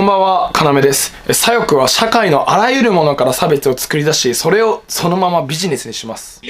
[0.00, 1.12] こんばんは、かなめです。
[1.30, 6.40] 左翼は社会のあらゆるものから差別を作り出し、それをそのままビジネスにします。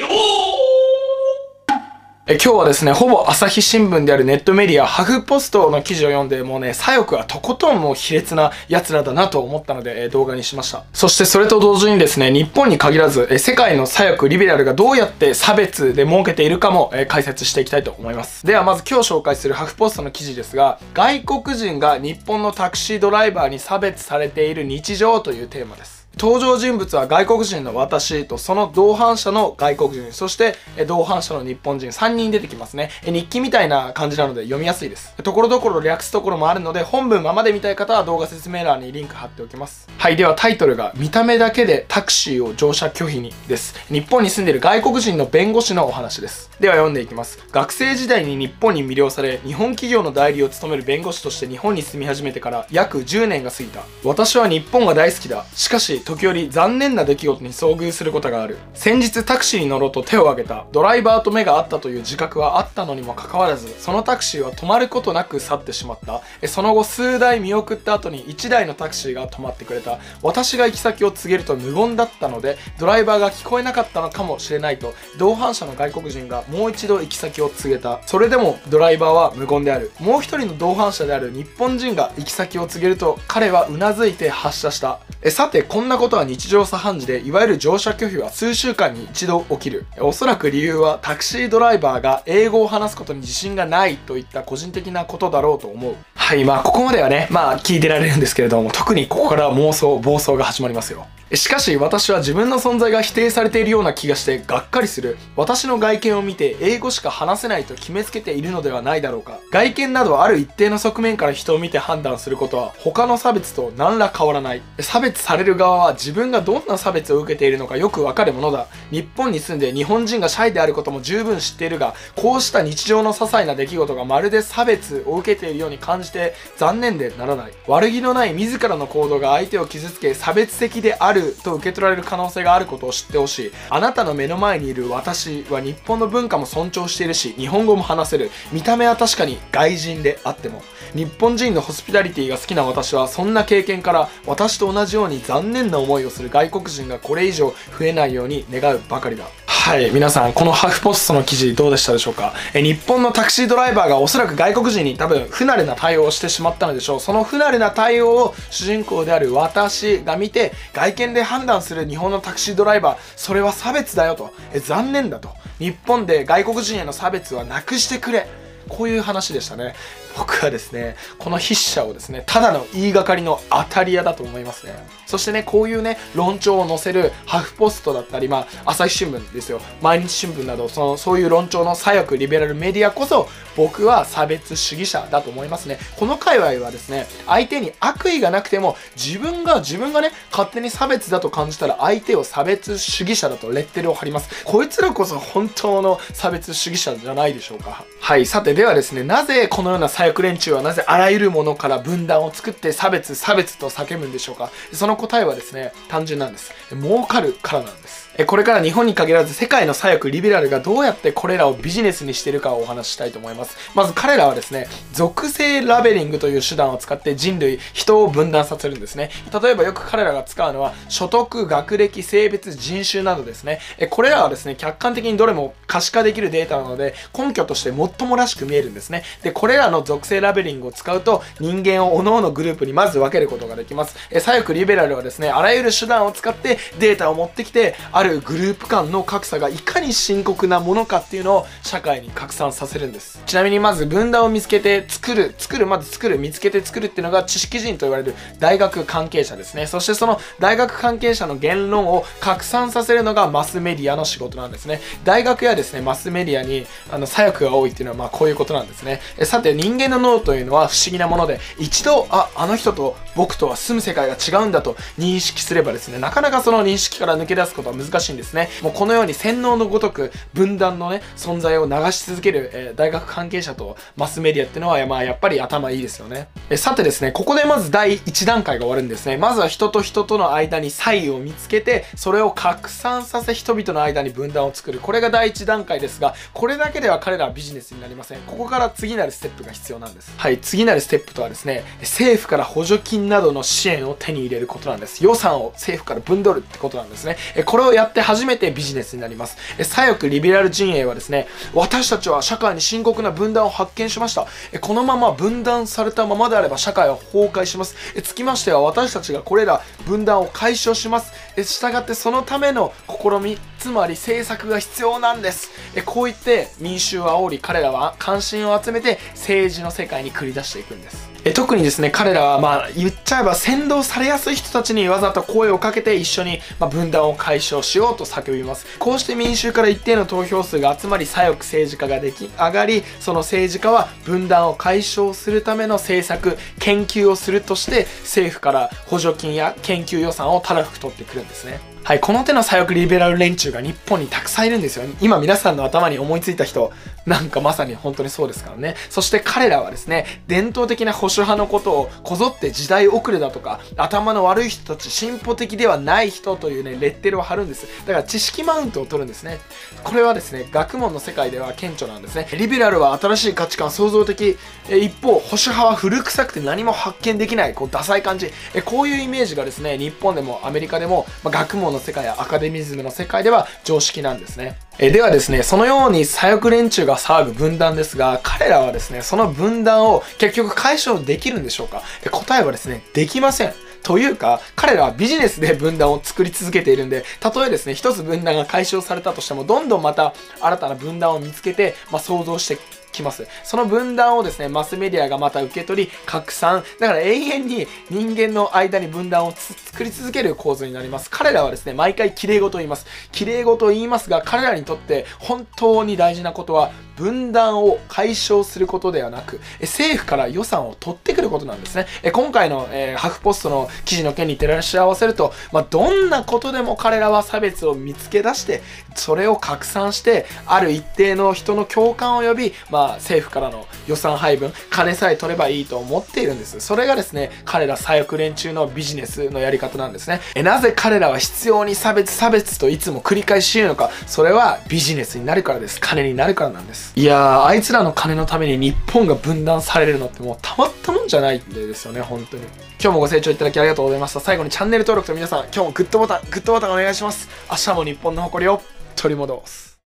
[2.33, 10.85] え今日はですね、ほぼ朝日新聞であるネットメディア、ハフポストの記事を読んで、もうね、左翼はとことんもう卑劣な奴らだなと思ったので、え動画にしました。
[10.93, 18.47] そしてそれと同時にですね、日本に限らず、え世界の左翼、リベラルがどうやって差別で儲けているかも、え解説していきたいと思います。
[18.47, 26.00] ではまず今日紹介するハフポストの記事ですが、外国人が日本のタクシードライバーに差別されている日常というテーマです。
[26.19, 30.55] 登場人物は外国人の私とその同伴者の外国人そして
[30.87, 32.91] 同伴者の日本人3人出てきますね。
[33.05, 35.15] 日記みたいな感じなので読みやすいです。
[35.23, 39.89] ところどころ略すところもあるので本文ままで見たい方は動画説明欄にリンク貼っておきます。
[39.97, 43.75] はいではタイトルが見た目だけでタクシーを乗車拒否にです。
[43.89, 46.51] 日本に住んでいる外国人の弁護士のお話です。
[46.61, 47.39] では読んでいきます。
[47.51, 53.85] 学生時代に日本に魅了され日本企業の代理を務める弁護士として日本に住み始めてから約10年が過ぎた。
[54.05, 55.47] 私は日本が大好きだ。
[55.55, 58.57] しかし時折残念な出来事に遭遇することがある。
[58.75, 60.67] 先日タクシーに乗ろうと手を挙げた。
[60.73, 66.23] ドライバーと目が合ったという自覚はあったのにもかかわらずそのタクシーは止まることなく去ってしまった。
[66.49, 69.99] その後数台見送った後に1台のタクシーが止まってくれた。
[70.23, 78.01] 私が行き先を告げると無言だったのでドライバーが聞こえなかったのかもしれないと同伴者の外国人がもう一度行き先を告げた。
[78.07, 79.93] それでもドライバーは無言である。
[80.01, 85.01] もう一人の同伴者である日本人が行き先を告げると彼はうなずいて発射した。
[85.23, 89.87] えさてこんななことは日常茶飯事でいわゆる乗車拒否は数週間に一度起きる。
[89.99, 95.97] おそらく理由はタクシードライバーが英語を話すことに自信がないといった個人的なことだろうと思う。
[96.31, 101.09] はいまあここまではねまあ聞いてられるんですけれども特にここから妄想暴走が始まりますよ。
[101.33, 105.17] しかし私は自分の存在が否定されているような気がしてがっかりする。
[105.37, 109.39] 私の外見を見て英語しか話せないと決めつけているのではないだろうか。
[109.53, 114.63] 外見などある一定の側面から人を見て判断することは他の差別と何ら変わらない。
[114.81, 118.67] 差別される側は自分がどんな差別を受けているのかよくわかるものだ。
[118.91, 126.20] 日本に住んで日本人がシャイであることも十分知っているがこうした日常の些細な出来事がまるで差別を受けているように感じて
[126.57, 127.53] 残念でならない。
[127.67, 133.53] 悪気のない自らの行動が相手を傷つけ差別的であると受け取られる可能性があることを知ってほしい。
[133.71, 138.31] あなたの目の前にいる私は日本の文化も尊重しているし日本語も話せる。
[138.53, 140.63] 見た目は確かに外人であっても。
[140.95, 149.25] 日本人のホスピタリティが好きな私はそんな経験から私と同じように残念な思いをする外国人がこれ以上増えないように願うばかりだ。
[149.63, 152.33] はい皆さんこのハーフポストの記事どうでしたでしょうか？
[152.55, 157.01] え日本のタクシードライバーがおそらく外国人に多分不慣れな対応をしてしまったのでしょう。
[157.01, 164.33] その不慣れな対応を主人公である私が見て外見で判断する日本のタクシードライバーそれは差別だよと。
[164.53, 165.29] え残念だと。
[165.59, 168.27] 日本で外国人への差別はなくしてくれ。
[168.69, 169.75] こういう話でしたね。
[170.17, 174.75] 僕はですねこの筆者をですねただの言いがかりの当たり屋だと思いますね。
[175.07, 179.61] そしてねこういうね論調を載せるハフポストだったりまあ朝日新聞ですよ。
[179.83, 185.79] 毎日新聞などそのそういう論調の左翼リベラルメディアこそ僕は差別主義者だと思いますね。
[185.97, 194.45] この界隈はですね相手に悪意がなくても自分が自分がね勝手に差別だと感じたら相手を差別主義者だとレッテルを貼ります。
[194.45, 197.85] こいつらこそ本当の差別主義者じゃないでしょうか。
[198.01, 204.51] はいさてではですねなぜこのような左翼連中はなぜあらゆるものから分断を作って差別差別と叫ぶんでしょうか？
[204.73, 206.55] その答えはですね単純なんです。
[206.71, 208.10] 儲かるからなんです。
[208.27, 213.57] これから日本に限らず世界の左翼リベラルがどうやってこれらをビジネスにしているかをお話ししたいと思います。
[213.75, 219.11] まず彼らはですね属性ラベリングという手段を使って人類人を分断させるんですね。
[219.43, 223.61] 例えばよく彼らが使うのは所得学歴性別人種などですね。
[223.91, 229.05] これらはですね客観的にどれも可視化できるデータなので根拠として最もらしく見えるんですね。
[229.23, 233.97] でこれらの属性ラベリングを使うと人間を各々グループにまず分けることができます。
[234.11, 243.23] 左翼リベラルはですねあらゆる手段を使ってデータを持ってきてあるグループ間の格差がいかに深刻なものかっていうのを社会に拡散させるんです。
[243.27, 249.67] ちなみにまず分断を見つけて作る作るまず作る見つけて作るっていうのが知識人と言われる大学関係者ですね。
[249.67, 254.81] そしてその大学関係者の言論を拡散させるのがマスメディアの仕事なんですね。
[255.05, 259.01] 大学やですねマスメディアにあの左翼が多いっていうのはまあこういうことなんですね。
[259.19, 290.13] えさて人間の脳というのは不思議なもので一度ああの人と僕とは住む世界が違うんだと認識すればですねなかなかその認識から抜け出すことは難しいんですねもうこのように洗脳のごとく分断のね存在を流し続ける、えー、大学関係者とマスメディアっていうのは、まあ、やっぱり頭いいですよねえさてですねここでまず第1段階が終わるんですねまずは人と人との間に差異を見つけてそれを拡散させ人々の間に分断を作るこれが第1段階ですがこれだけでは彼らはビジネスになりませんここから次なるステップが必要なんです。
[290.17, 295.05] はい、次なるステップとはですね、政府から補助金などの支援を手に入れることなんです。
[295.05, 297.17] 予算を政府から分取るってことなんですね。
[297.35, 299.37] えこれをやって初めてビジネスになります。
[299.63, 304.27] 左翼リベラル陣営はですね、私たちは社会に深刻な分断を発見しました。
[304.61, 307.75] このまま分断されたままであれば社会は崩壊します。
[308.03, 311.13] つきましては私たちがこれら分断を解消します。
[311.43, 315.51] したがってそのための試み、つまり政策が必要なんです。
[315.87, 321.10] こう言って民衆を煽り彼らは関心を集めて政治の世界に繰り出していくんです。
[321.23, 328.67] え特にですね、彼らはまあ言っちゃえば先導されやすい人たちにわざと声をかけて一緒にま分断を解消しようと叫びます。
[328.79, 341.61] こうして民衆から一定の投票数が集まり左翼政治家が出来上がり、その政治家は分断を解消するための政策、研究をするとして政府から補助金や研究予算をたらふく取ってくるんですね。
[341.83, 344.85] はい、この手の左翼リベラル連中が日本にたくさんいるんですよ。
[345.01, 346.73] 今皆さんの頭に思いついた人、
[347.07, 348.77] なんかまさに本当にそうですからね。
[348.91, 357.67] そして彼らはですね、伝統的な保守派のことをこぞって時代遅れだとか、頭の悪い人たち、進歩的ではない人というね、レッテルを貼るんです。
[357.87, 359.39] だから知識マウントを取るんですね。
[359.83, 362.29] これはですね、学問の世界では顕著なんですね。
[362.35, 364.39] リベラルは新しい価値観、創造的。
[364.69, 368.31] 一方、保守派は古臭くて何も発見できない、こう、ダサい感じ。
[368.67, 374.57] こういうイメージがですね、日本でもアメリカでも、まあ、学問の世界やアカデミズムの世界では常識なんですね。
[374.79, 381.83] えではですね、そのように左翼連中が騒ぐ分断ですが、彼らはですね、その分断を結局解消できるんでしょうか？
[382.11, 383.53] 答えはですね、できません。
[383.83, 392.59] というか、彼らはビジネスで分断を作り続けているんで、たとえですね、一つ分断が解消されたとしても、どんどんまた新たな分断を見つけて、まあ、想像して
[392.93, 393.27] きます。
[393.45, 396.63] その分断をですね、マスメディアがまた受け取り、拡散。
[396.79, 401.11] だから永遠に人間の間に分断を作り続ける構図になります。
[401.11, 402.87] 彼らはですね、毎回綺麗事を言います。
[403.13, 406.71] 綺麗事を言いますが、彼らにとって本当に大事なことは、
[407.01, 411.87] 分断を解消することではなく、政府から予算を取ってくることなんですね。
[412.13, 418.63] 今回の、えー、ハフポストの記事の件に照らし合わせると、まあ、どんなことでも彼らは差別を見つけ出して、
[418.95, 426.61] それを拡散して、ある一定の人の共感を呼び、まあ、政府からの予算配分、金さえ取ればいいと思っているんです。
[426.61, 430.21] それがですね、彼ら左翼連中のビジネスのやり方なんですね。
[430.35, 435.81] えなぜ彼らは必要に差別差別といつも繰り返し言うのか、それはビジネスになるからです。
[435.81, 436.90] 金になるからなんです。
[436.97, 442.43] いやー、あいつらの金のために日本が分断されるのってもうたまったもんじゃないんでですよね、本当に。
[442.43, 444.21] 今日もご清聴いただきありがとうございました。
[444.21, 447.29] 最後にチャンネル登録と皆さん、今日もグッドボタン、グッドボタンお願いします。
[447.51, 448.61] 明日も日本の誇りを
[448.97, 449.71] 取り戻す。